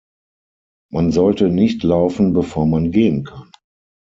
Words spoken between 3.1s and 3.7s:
kann.